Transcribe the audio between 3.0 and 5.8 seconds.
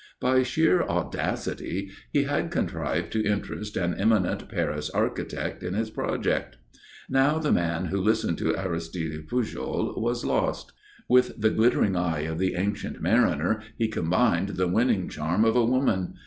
to interest an eminent Paris architect in